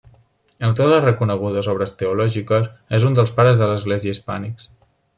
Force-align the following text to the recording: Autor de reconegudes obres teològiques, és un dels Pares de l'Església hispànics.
Autor 0.67 0.89
de 0.91 0.97
reconegudes 1.07 1.69
obres 1.75 1.95
teològiques, 2.01 2.69
és 2.99 3.09
un 3.11 3.21
dels 3.21 3.37
Pares 3.39 3.63
de 3.63 3.71
l'Església 3.73 4.19
hispànics. 4.19 4.71